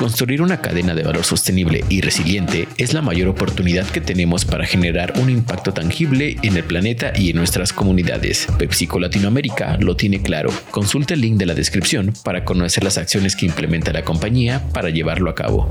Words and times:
Construir 0.00 0.40
una 0.40 0.62
cadena 0.62 0.94
de 0.94 1.02
valor 1.02 1.24
sostenible 1.24 1.84
y 1.90 2.00
resiliente 2.00 2.66
es 2.78 2.94
la 2.94 3.02
mayor 3.02 3.28
oportunidad 3.28 3.86
que 3.86 4.00
tenemos 4.00 4.46
para 4.46 4.64
generar 4.64 5.12
un 5.20 5.28
impacto 5.28 5.74
tangible 5.74 6.38
en 6.42 6.56
el 6.56 6.64
planeta 6.64 7.12
y 7.14 7.28
en 7.28 7.36
nuestras 7.36 7.74
comunidades. 7.74 8.48
PepsiCo 8.58 8.98
Latinoamérica 8.98 9.76
lo 9.78 9.96
tiene 9.96 10.22
claro. 10.22 10.50
Consulta 10.70 11.12
el 11.12 11.20
link 11.20 11.36
de 11.36 11.44
la 11.44 11.52
descripción 11.52 12.14
para 12.24 12.46
conocer 12.46 12.82
las 12.82 12.96
acciones 12.96 13.36
que 13.36 13.44
implementa 13.44 13.92
la 13.92 14.02
compañía 14.02 14.66
para 14.72 14.88
llevarlo 14.88 15.28
a 15.28 15.34
cabo. 15.34 15.68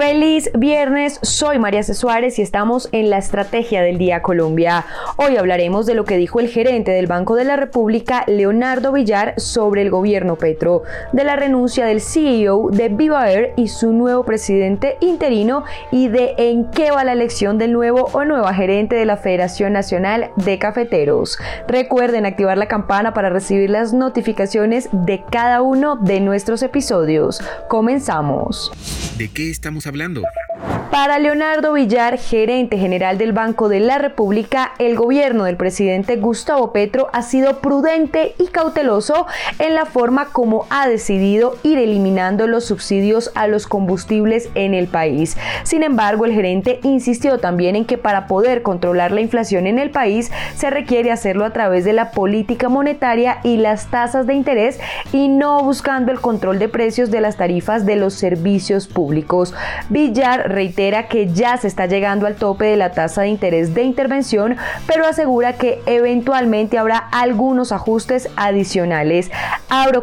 Feliz 0.00 0.50
viernes, 0.56 1.18
soy 1.20 1.58
María 1.58 1.82
C. 1.82 1.92
Suárez 1.92 2.38
y 2.38 2.42
estamos 2.42 2.88
en 2.90 3.10
la 3.10 3.18
Estrategia 3.18 3.82
del 3.82 3.98
Día 3.98 4.22
Colombia. 4.22 4.86
Hoy 5.16 5.36
hablaremos 5.36 5.84
de 5.84 5.94
lo 5.94 6.06
que 6.06 6.16
dijo 6.16 6.40
el 6.40 6.48
gerente 6.48 6.90
del 6.90 7.06
Banco 7.06 7.36
de 7.36 7.44
la 7.44 7.56
República, 7.56 8.24
Leonardo 8.26 8.92
Villar, 8.92 9.34
sobre 9.36 9.82
el 9.82 9.90
gobierno 9.90 10.36
Petro, 10.36 10.84
de 11.12 11.24
la 11.24 11.36
renuncia 11.36 11.84
del 11.84 12.00
CEO 12.00 12.70
de 12.70 12.88
Viva 12.88 13.30
Air 13.30 13.52
y 13.58 13.68
su 13.68 13.92
nuevo 13.92 14.24
presidente 14.24 14.96
interino 15.00 15.64
y 15.92 16.08
de 16.08 16.32
en 16.38 16.70
qué 16.70 16.90
va 16.90 17.04
la 17.04 17.12
elección 17.12 17.58
del 17.58 17.74
nuevo 17.74 18.08
o 18.14 18.24
nueva 18.24 18.54
gerente 18.54 18.96
de 18.96 19.04
la 19.04 19.18
Federación 19.18 19.74
Nacional 19.74 20.30
de 20.36 20.58
Cafeteros. 20.58 21.36
Recuerden 21.68 22.24
activar 22.24 22.56
la 22.56 22.68
campana 22.68 23.12
para 23.12 23.28
recibir 23.28 23.68
las 23.68 23.92
notificaciones 23.92 24.88
de 24.92 25.22
cada 25.30 25.60
uno 25.60 25.96
de 25.96 26.20
nuestros 26.20 26.62
episodios. 26.62 27.42
Comenzamos. 27.68 28.72
¿De 29.18 29.28
qué 29.28 29.50
estamos 29.50 29.86
hablando? 29.86 29.89
hablando. 29.90 30.22
Para 30.90 31.20
Leonardo 31.20 31.74
Villar, 31.74 32.18
gerente 32.18 32.76
general 32.76 33.16
del 33.16 33.32
Banco 33.32 33.68
de 33.68 33.78
la 33.78 33.98
República, 33.98 34.72
el 34.80 34.96
gobierno 34.96 35.44
del 35.44 35.56
presidente 35.56 36.16
Gustavo 36.16 36.72
Petro 36.72 37.08
ha 37.12 37.22
sido 37.22 37.60
prudente 37.60 38.34
y 38.38 38.48
cauteloso 38.48 39.28
en 39.60 39.76
la 39.76 39.86
forma 39.86 40.32
como 40.32 40.66
ha 40.68 40.88
decidido 40.88 41.56
ir 41.62 41.78
eliminando 41.78 42.48
los 42.48 42.64
subsidios 42.64 43.30
a 43.36 43.46
los 43.46 43.68
combustibles 43.68 44.50
en 44.56 44.74
el 44.74 44.88
país. 44.88 45.36
Sin 45.62 45.84
embargo, 45.84 46.24
el 46.24 46.32
gerente 46.32 46.80
insistió 46.82 47.38
también 47.38 47.76
en 47.76 47.84
que 47.84 47.96
para 47.96 48.26
poder 48.26 48.62
controlar 48.62 49.12
la 49.12 49.20
inflación 49.20 49.68
en 49.68 49.78
el 49.78 49.90
país 49.90 50.32
se 50.56 50.70
requiere 50.70 51.12
hacerlo 51.12 51.44
a 51.44 51.52
través 51.52 51.84
de 51.84 51.92
la 51.92 52.10
política 52.10 52.68
monetaria 52.68 53.38
y 53.44 53.58
las 53.58 53.86
tasas 53.92 54.26
de 54.26 54.34
interés 54.34 54.80
y 55.12 55.28
no 55.28 55.62
buscando 55.62 56.10
el 56.10 56.20
control 56.20 56.58
de 56.58 56.68
precios 56.68 57.12
de 57.12 57.20
las 57.20 57.36
tarifas 57.36 57.86
de 57.86 57.94
los 57.94 58.14
servicios 58.14 58.88
públicos. 58.88 59.54
Villar 59.88 60.50
reitera 60.80 61.08
que 61.08 61.30
ya 61.34 61.58
se 61.58 61.68
está 61.68 61.84
llegando 61.84 62.26
al 62.26 62.36
tope 62.36 62.64
de 62.64 62.76
la 62.76 62.92
tasa 62.92 63.22
de 63.22 63.28
interés 63.28 63.74
de 63.74 63.82
intervención, 63.82 64.56
pero 64.86 65.06
asegura 65.06 65.52
que 65.52 65.82
eventualmente 65.84 66.78
habrá 66.78 66.96
algunos 66.96 67.70
ajustes 67.70 68.30
adicionales. 68.36 69.30
Abro 69.68 70.02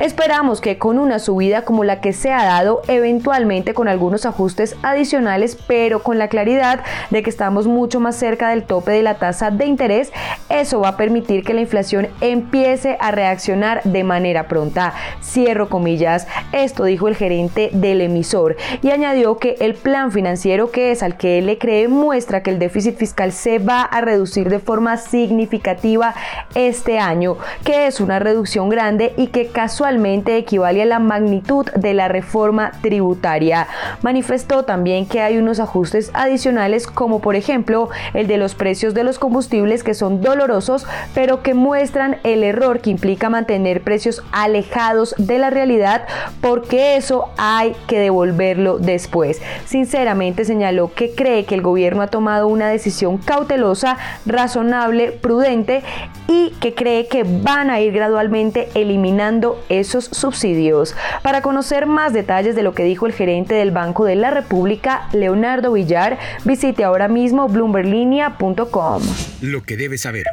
esperamos 0.00 0.60
que 0.62 0.78
con 0.78 0.98
una 0.98 1.18
subida 1.18 1.62
como 1.62 1.84
la 1.84 2.00
que 2.00 2.14
se 2.14 2.32
ha 2.32 2.44
dado, 2.44 2.80
eventualmente 2.88 3.74
con 3.74 3.86
algunos 3.86 4.24
ajustes 4.24 4.76
adicionales, 4.82 5.58
pero 5.66 6.02
con 6.02 6.18
la 6.18 6.28
claridad 6.28 6.80
de 7.10 7.22
que 7.22 7.30
estamos 7.30 7.66
mucho 7.66 8.00
más 8.00 8.16
cerca 8.16 8.48
del 8.48 8.64
tope 8.64 8.92
de 8.92 9.02
la 9.02 9.18
tasa 9.18 9.50
de 9.50 9.66
interés, 9.66 10.10
eso 10.48 10.80
va 10.80 10.88
a 10.88 10.96
permitir 10.96 11.44
que 11.44 11.54
la 11.54 11.60
inflación 11.60 12.08
empiece 12.22 12.96
a 12.98 13.10
reaccionar 13.10 13.82
de 13.84 14.04
manera 14.04 14.48
pronta. 14.48 14.94
Cierro 15.22 15.68
comillas, 15.68 16.26
esto 16.52 16.84
dijo 16.84 17.08
el 17.08 17.16
gerente 17.16 17.70
del 17.72 18.00
emisor 18.00 18.56
y 18.80 18.90
añadió 18.90 19.36
que 19.36 19.56
el 19.60 19.74
plan 19.82 20.12
financiero 20.12 20.70
que 20.70 20.92
es 20.92 21.02
al 21.02 21.16
que 21.16 21.38
él 21.38 21.46
le 21.46 21.58
cree 21.58 21.88
muestra 21.88 22.42
que 22.42 22.50
el 22.50 22.58
déficit 22.58 22.96
fiscal 22.96 23.32
se 23.32 23.58
va 23.58 23.82
a 23.82 24.00
reducir 24.00 24.48
de 24.48 24.58
forma 24.58 24.96
significativa 24.96 26.14
este 26.54 26.98
año, 26.98 27.36
que 27.64 27.86
es 27.86 28.00
una 28.00 28.18
reducción 28.18 28.68
grande 28.68 29.12
y 29.16 29.26
que 29.28 29.48
casualmente 29.48 30.36
equivale 30.36 30.82
a 30.82 30.86
la 30.86 30.98
magnitud 30.98 31.66
de 31.72 31.94
la 31.94 32.08
reforma 32.08 32.72
tributaria. 32.80 33.66
Manifestó 34.02 34.64
también 34.64 35.06
que 35.06 35.20
hay 35.20 35.36
unos 35.36 35.60
ajustes 35.60 36.10
adicionales 36.14 36.86
como 36.86 37.20
por 37.20 37.36
ejemplo 37.36 37.90
el 38.14 38.26
de 38.26 38.38
los 38.38 38.54
precios 38.54 38.94
de 38.94 39.04
los 39.04 39.18
combustibles 39.18 39.82
que 39.82 39.94
son 39.94 40.20
dolorosos 40.20 40.86
pero 41.14 41.42
que 41.42 41.54
muestran 41.54 42.18
el 42.22 42.44
error 42.44 42.80
que 42.80 42.90
implica 42.90 43.28
mantener 43.28 43.82
precios 43.82 44.22
alejados 44.32 45.14
de 45.18 45.38
la 45.38 45.50
realidad 45.50 46.06
porque 46.40 46.96
eso 46.96 47.30
hay 47.36 47.74
que 47.86 47.98
devolverlo 47.98 48.78
después. 48.78 49.40
Sinceramente 49.72 50.44
señaló 50.44 50.92
que 50.92 51.14
cree 51.14 51.46
que 51.46 51.54
el 51.54 51.62
gobierno 51.62 52.02
ha 52.02 52.08
tomado 52.08 52.46
una 52.46 52.68
decisión 52.68 53.16
cautelosa, 53.16 53.96
razonable, 54.26 55.12
prudente 55.12 55.82
y 56.28 56.50
que 56.60 56.74
cree 56.74 57.08
que 57.08 57.24
van 57.24 57.70
a 57.70 57.80
ir 57.80 57.94
gradualmente 57.94 58.68
eliminando 58.74 59.64
esos 59.70 60.04
subsidios. 60.04 60.94
Para 61.22 61.40
conocer 61.40 61.86
más 61.86 62.12
detalles 62.12 62.54
de 62.54 62.62
lo 62.62 62.74
que 62.74 62.84
dijo 62.84 63.06
el 63.06 63.14
gerente 63.14 63.54
del 63.54 63.70
Banco 63.70 64.04
de 64.04 64.16
la 64.16 64.30
República, 64.30 65.08
Leonardo 65.14 65.72
Villar, 65.72 66.18
visite 66.44 66.84
ahora 66.84 67.08
mismo 67.08 67.48
bloomberlinia.com. 67.48 69.02
Lo 69.40 69.62
que 69.62 69.78
debes 69.78 70.02
saber. 70.02 70.26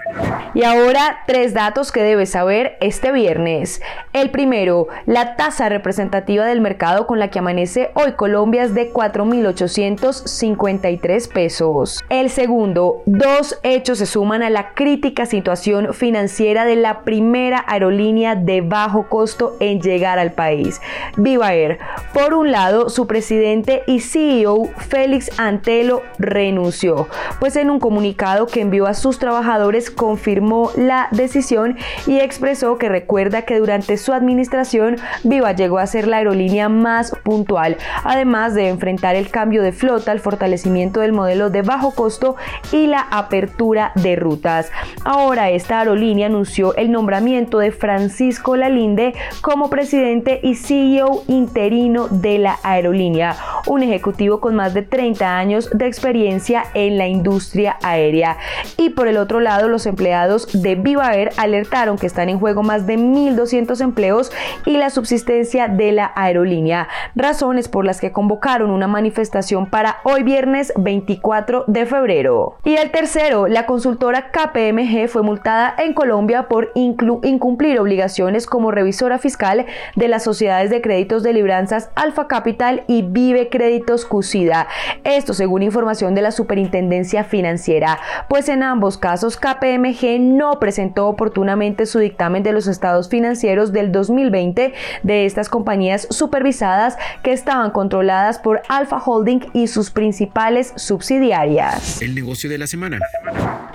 Y 0.60 0.64
ahora 0.66 1.22
tres 1.26 1.54
datos 1.54 1.94
que 1.94 2.04
debes 2.04 2.32
saber 2.32 2.76
este 2.82 3.14
viernes. 3.14 3.82
El 4.12 4.30
primero, 4.30 4.90
la 5.06 5.38
tasa 5.38 5.70
representativa 5.70 6.46
del 6.46 6.60
mercado 6.60 7.08
con 7.08 7.18
la 7.18 7.30
que 7.30 7.40
amanece 7.40 7.92
hoy 7.94 8.12
Colombia 8.18 8.64
es 8.64 8.74
de 8.74 8.92
4.853 8.92 11.32
pesos. 11.32 12.04
El 12.10 12.30
segundo, 12.30 13.04
dos 13.06 13.58
hechos 13.64 14.00
se 14.00 14.06
suman 14.06 14.44
a 14.44 14.50
la 14.50 14.74
crítica 14.74 15.26
situación 15.26 15.94
financiera 15.94 16.66
de 16.66 16.76
la 16.76 17.06
primera 17.06 17.64
aerolínea 17.66 18.36
de 18.36 18.60
bajo 18.60 19.08
costo 19.08 19.56
en 19.62 19.80
llegar 19.80 20.20
al 20.20 20.34
país, 20.34 20.82
Viva 21.16 21.54
Air. 21.54 21.80
Por 22.14 22.34
un 22.34 22.52
lado, 22.52 22.90
su 22.90 23.08
presidente 23.08 23.84
y 23.88 24.02
CEO 24.02 24.66
Félix 24.90 25.32
Antelo 25.40 26.04
renunció, 26.18 27.08
pues 27.40 27.56
en 27.56 27.70
un 27.70 27.80
comunicado 27.80 28.46
que 28.46 28.60
envió 28.60 28.88
a 28.88 28.94
sus 28.94 29.20
trabajadores 29.20 29.90
confirmó 29.90 30.49
la 30.76 31.08
decisión 31.12 31.78
y 32.08 32.20
expresó 32.20 32.78
que 32.78 32.90
recuerda 32.90 33.44
que 33.44 33.60
durante 33.60 33.98
su 33.98 34.14
administración 34.14 34.98
Viva 35.24 35.52
llegó 35.52 35.80
a 35.80 35.88
ser 35.88 36.08
la 36.08 36.18
aerolínea 36.18 36.70
más 36.70 37.12
puntual, 37.24 37.78
además 38.04 38.54
de 38.54 38.70
enfrentar 38.70 39.16
el 39.16 39.30
cambio 39.30 39.62
de 39.62 39.72
flota, 39.72 40.12
el 40.12 40.20
fortalecimiento 40.20 41.00
del 41.02 41.14
modelo 41.14 41.50
de 41.50 41.62
bajo 41.62 41.92
costo 41.92 42.36
y 42.72 42.88
la 42.88 43.02
apertura 43.02 43.92
de 43.96 44.16
rutas. 44.16 44.72
Ahora 45.06 45.50
esta 45.50 45.80
aerolínea 45.80 46.28
anunció 46.28 46.76
el 46.76 46.92
nombramiento 46.92 47.60
de 47.60 47.72
Francisco 47.72 48.56
Lalinde 48.56 49.14
como 49.42 49.70
presidente 49.70 50.40
y 50.44 50.56
CEO 50.56 51.24
interino 51.28 52.08
de 52.08 52.40
la 52.40 52.60
aerolínea, 52.64 53.36
un 53.68 53.84
ejecutivo 53.84 54.40
con 54.40 54.56
más 54.56 54.74
de 54.74 54.82
30 54.82 55.38
años 55.38 55.70
de 55.74 55.88
experiencia 55.88 56.64
en 56.74 56.98
la 56.98 57.08
industria 57.08 57.78
aérea. 57.84 58.38
Y 58.78 58.90
por 58.90 59.08
el 59.08 59.18
otro 59.18 59.40
lado, 59.40 59.68
los 59.68 59.86
empleados 59.86 60.29
de 60.30 60.76
Viva 60.76 61.16
Air 61.16 61.32
alertaron 61.38 61.98
que 61.98 62.06
están 62.06 62.30
en 62.30 62.40
juego 62.40 62.62
más 62.62 62.86
de 62.86 62.98
1.200 62.98 63.82
empleos 63.82 64.32
y 64.66 64.78
la 64.78 64.92
subsistencia 64.92 65.68
de 65.68 65.92
la 65.92 66.12
aerolínea, 66.16 66.88
razones 67.16 67.68
por 67.68 67.84
las 67.86 68.00
que 68.00 68.12
convocaron 68.12 68.70
una 68.70 68.88
manifestación 68.88 69.66
para 69.66 69.98
hoy 70.04 70.22
viernes 70.22 70.72
24 70.78 71.64
de 71.68 71.86
febrero. 71.88 72.58
Y 72.64 72.76
el 72.76 72.92
tercero, 72.92 73.48
la 73.48 73.66
consultora 73.66 74.30
KPMG 74.32 75.08
fue 75.08 75.24
multada 75.24 75.74
en 75.78 75.94
Colombia 75.94 76.48
por 76.48 76.72
incumplir 76.76 77.80
obligaciones 77.80 78.46
como 78.46 78.70
revisora 78.70 79.18
fiscal 79.18 79.66
de 79.96 80.08
las 80.08 80.24
sociedades 80.24 80.70
de 80.70 80.82
créditos 80.82 81.24
de 81.24 81.34
libranzas 81.34 81.90
Alfa 81.96 82.28
Capital 82.28 82.84
y 82.88 83.02
Vive 83.02 83.50
Créditos 83.50 84.06
Cusida. 84.06 84.68
Esto 85.04 85.34
según 85.34 85.64
información 85.64 86.14
de 86.14 86.22
la 86.22 86.32
Superintendencia 86.32 87.24
Financiera, 87.24 88.00
pues 88.28 88.50
en 88.50 88.62
ambos 88.62 88.98
casos 88.98 89.38
KPMG 89.38 90.19
no 90.20 90.60
presentó 90.60 91.08
oportunamente 91.08 91.86
su 91.86 92.00
dictamen 92.00 92.44
de 92.44 92.52
los 92.52 92.68
estados 92.68 93.10
financieros 93.10 93.72
del 93.72 93.92
2020 93.92 94.74
de 95.04 95.26
estas 95.26 95.50
compañías 95.50 96.08
supervisadas 96.10 96.98
que 97.24 97.32
estaban 97.32 97.72
controladas 97.72 98.40
por 98.40 98.62
Alfa 98.70 98.98
Holding 98.98 99.46
y 99.54 99.68
sus 99.68 99.92
principales 99.92 100.74
subsidiarias. 100.76 102.02
El 102.02 102.16
negocio 102.16 102.50
de 102.50 102.58
la 102.58 102.68
semana. 102.68 103.00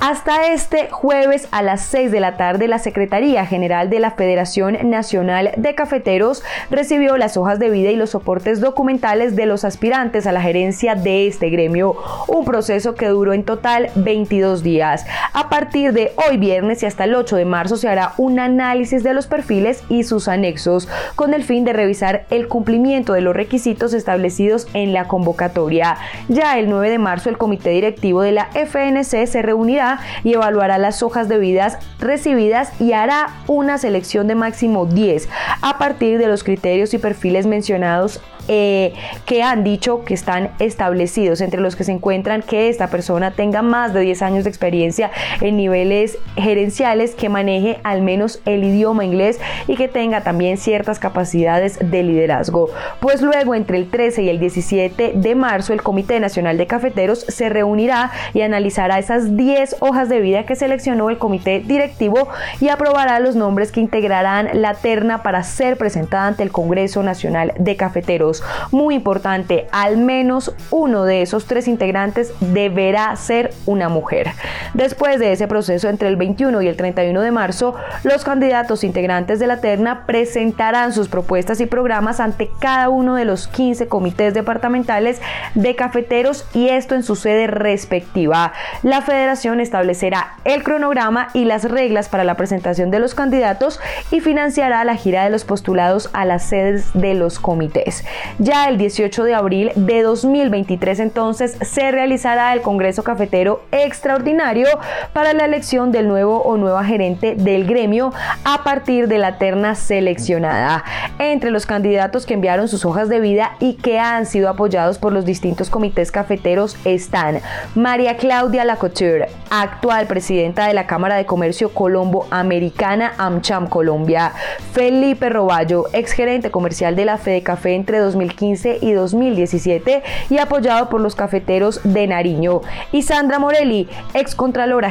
Hasta 0.01 0.53
este 0.53 0.91
jueves 0.91 1.49
a 1.51 1.63
las 1.63 1.81
6 1.87 2.13
de 2.13 2.21
la 2.21 2.37
tarde, 2.37 2.69
la 2.69 2.79
Secretaría 2.79 3.47
General 3.47 3.89
de 3.89 4.01
la 4.01 4.11
Federación 4.11 4.77
Nacional 4.91 5.53
de 5.57 5.75
Cafeteros 5.75 6.43
recibió 6.71 7.17
las 7.17 7.37
hojas 7.37 7.59
de 7.59 7.71
vida 7.71 7.91
y 7.91 7.97
los 7.97 8.11
soportes 8.11 8.61
documentales 8.61 9.35
de 9.35 9.47
los 9.47 9.65
aspirantes 9.65 10.27
a 10.27 10.33
la 10.33 10.43
gerencia 10.43 10.95
de 10.95 11.27
este 11.27 11.49
gremio, 11.49 11.97
un 12.29 12.45
proceso 12.45 12.95
que 12.95 13.09
duró 13.09 13.33
en 13.33 13.45
total 13.45 13.91
22 13.95 14.63
días. 14.63 15.07
A 15.33 15.44
partir 15.55 15.93
de 15.93 16.11
hoy 16.29 16.37
viernes 16.37 16.83
y 16.83 16.87
hasta 16.87 17.05
el 17.05 17.15
8 17.15 17.37
de 17.37 17.45
marzo 17.45 17.77
se 17.77 17.89
hará 17.89 18.15
un 18.17 18.41
análisis 18.41 19.05
de 19.05 19.15
los 19.15 19.29
perfiles 19.29 19.85
y 19.89 20.03
sus 20.03 20.27
anexos, 20.27 20.89
con 21.15 21.33
el 21.33 21.45
fin 21.45 21.65
de 21.65 21.73
revisar 21.73 22.27
el 22.31 22.49
cumplimiento 22.49 23.13
de 23.13 23.21
los 23.21 23.37
requisitos 23.37 23.95
establecidos 23.95 24.67
en 24.75 24.93
la 24.93 25.07
convocatoria. 25.07 25.97
Ya 26.29 26.59
el 26.59 26.69
9 26.69 26.91
de 26.91 26.99
marzo 26.99 27.31
el 27.31 27.39
comité 27.39 27.71
directivo 27.71 28.23
de 28.23 28.33
la 28.33 28.49
FNC 28.53 29.29
se 29.29 29.43
reunirá 29.43 30.01
y 30.25 30.35
evaluará 30.35 30.77
las 30.77 31.05
hojas 31.05 31.29
de 31.29 31.39
vidas 31.39 31.79
recibidas 32.01 32.73
y 32.81 32.91
hará 32.91 33.29
una 33.47 33.79
selección 33.79 34.27
de 34.27 34.35
máximo 34.35 34.87
10 34.87 35.29
a 35.63 35.79
partir 35.79 36.19
de 36.19 36.27
los 36.27 36.43
criterios 36.43 36.95
y 36.95 36.99
perfiles 36.99 37.47
mencionados 37.47 38.21
eh, 38.47 38.93
que 39.25 39.43
han 39.43 39.65
dicho 39.65 40.05
que 40.05 40.13
están 40.13 40.51
establecidos, 40.59 41.41
entre 41.41 41.63
los 41.63 41.77
que 41.77 41.85
se 41.85 41.93
encuentran 41.93 42.43
que 42.43 42.69
esta 42.69 42.89
persona 42.89 43.31
tenga 43.31 43.63
más 43.63 43.95
de 43.95 44.01
10 44.01 44.21
años 44.21 44.45
de 44.45 44.51
experiencia 44.51 45.11
en 45.45 45.57
niveles 45.57 46.19
gerenciales, 46.37 47.15
que 47.15 47.29
maneje 47.29 47.79
al 47.85 48.03
menos 48.03 48.41
el 48.47 48.65
idioma 48.65 49.05
inglés 49.05 49.39
y 49.69 49.77
que 49.77 49.89
tenga 49.89 50.23
también 50.23 50.57
ciertas 50.57 50.99
capacidades 50.99 51.79
de 51.81 52.03
liderazgo. 52.03 52.71
Pues 53.01 53.21
luego, 53.21 53.55
entre 53.55 53.77
el 53.77 53.91
13 53.91 54.23
y 54.23 54.29
el 54.31 54.41
17 54.41 55.13
de 55.15 55.35
marzo, 55.35 55.73
el 55.73 55.83
Comité 55.83 56.19
Nacional 56.19 56.57
de 56.57 56.67
Cafeteros 56.67 57.21
se 57.29 57.49
reunirá 57.51 58.11
y 58.33 58.41
analizará 58.41 58.99
esas 58.99 59.37
10 59.37 59.77
hojas 59.81 60.09
de 60.09 60.21
vida 60.21 60.47
que 60.47 60.57
seleccionó 60.57 61.11
el 61.11 61.19
comité 61.19 61.61
directivo 61.61 62.29
y 62.61 62.69
aprobará 62.69 63.21
los 63.21 63.37
nombres 63.37 63.71
que 63.71 63.81
integrarán 63.81 64.49
la 64.55 64.75
terna 64.75 65.23
para 65.23 65.43
ser 65.43 65.77
presentada 65.77 66.29
ante 66.29 66.43
el 66.43 66.53
Congreso 66.53 67.03
Nacional 67.03 67.53
de 67.59 67.77
Cafeteros. 67.77 68.43
Muy 68.71 68.95
importante, 68.95 69.67
al 69.73 69.99
menos 69.99 70.55
uno 70.71 71.05
de 71.05 71.23
esos 71.23 71.45
tres 71.45 71.69
integrantes 71.69 72.33
deberá 72.41 73.15
ser 73.17 73.53
una 73.67 73.89
mujer. 73.89 74.31
Después 74.73 75.19
de 75.21 75.34
ese 75.35 75.47
proceso, 75.47 75.89
entre 75.89 76.09
el 76.09 76.17
21 76.17 76.63
y 76.63 76.69
el 76.69 76.77
31 76.77 77.21
de 77.21 77.31
marzo, 77.31 77.75
los 78.03 78.25
candidatos 78.25 78.85
integrantes 78.85 79.39
de 79.39 79.47
la 79.47 79.61
terna 79.61 80.07
presentarán 80.07 80.93
sus 80.93 81.09
propuestas 81.09 81.61
y 81.61 81.67
programas 81.67 82.21
ante 82.21 82.51
cada 82.59 82.89
uno 82.89 83.15
de 83.15 83.25
los 83.25 83.49
15 83.49 83.89
comités 83.89 84.35
departamentales 84.35 85.21
de 85.55 85.77
cafeteros 85.77 86.47
y 86.55 86.69
esto 86.69 86.95
en 86.95 87.03
su 87.03 87.17
sede 87.17 87.47
respectiva. 87.47 88.53
La 88.83 89.03
federación 89.03 89.61
establecerá 89.61 90.35
el 90.45 90.63
cronograma 90.63 91.29
y 91.35 91.45
las 91.45 91.65
reglas 91.65 92.09
para 92.09 92.25
la 92.25 92.37
presentación 92.37 92.91
de 92.91 92.99
los 92.99 93.15
candidatos 93.15 93.81
y 94.11 94.21
financiará 94.21 94.85
la 94.85 94.97
gira 94.97 95.25
de 95.25 95.31
los 95.31 95.45
postulados 95.45 96.11
a 96.13 96.25
las 96.25 96.45
sedes 96.45 96.91
de 96.95 97.15
los 97.15 97.39
comités. 97.39 98.05
Ya 98.39 98.69
el 98.69 98.79
18 98.79 99.25
de 99.25 99.35
abril 99.35 99.73
de 99.75 100.03
2023 100.03 101.01
entonces 101.01 101.57
se 101.61 101.91
realizará 101.91 102.53
el 102.53 102.63
Congreso 102.63 103.03
Cafetero 103.03 103.63
Extraordinario 103.73 104.69
para 105.13 105.24
la 105.33 105.45
elección 105.45 105.93
del 105.93 106.09
nuevo 106.09 106.43
o 106.43 106.57
nueva 106.57 106.85
gerente 106.85 107.35
del 107.37 107.67
gremio 107.67 108.13
a 108.45 108.63
partir 108.65 109.09
de 109.09 109.19
la 109.19 109.39
terna 109.39 109.75
seleccionada. 109.75 110.85
Entre 111.19 111.51
los 111.51 111.67
candidatos 111.67 112.27
que 112.27 112.35
enviaron 112.35 112.69
sus 112.69 112.85
hojas 112.85 113.09
de 113.09 113.21
vida 113.21 113.53
y 113.61 113.75
que 113.75 113.99
han 113.99 114.27
sido 114.27 114.49
apoyados 114.49 114.99
por 114.99 115.13
los 115.13 115.25
distintos 115.25 115.71
comités 115.71 116.11
cafeteros 116.11 116.77
están 116.85 117.41
María 117.75 118.17
Claudia 118.17 118.65
Lacouture, 118.65 119.29
actual 119.51 120.07
presidenta 120.07 120.67
de 120.67 120.75
la 120.75 120.87
Cámara 120.87 121.17
de 121.17 121.27
Comercio 121.27 121.73
Colombo 121.73 122.27
Americana 122.31 123.13
AmCham 123.19 123.69
Colombia, 123.69 124.33
Felipe 124.73 125.29
Roballo, 125.29 125.87
exgerente 125.93 126.51
comercial 126.51 126.97
de 126.97 127.05
la 127.05 127.19
Fede 127.19 127.43
Café 127.43 127.75
entre 127.75 127.99
2015 127.99 128.79
y 128.81 128.93
2017 128.93 130.03
y 130.31 130.39
apoyado 130.39 130.89
por 130.89 131.01
los 131.01 131.15
cafeteros 131.15 131.81
de 131.85 132.07
Nariño, 132.07 132.61
y 132.93 133.03
Sandra 133.03 133.39
Morelli, 133.39 133.89
ex 134.15 134.35
Contralora 134.35 134.91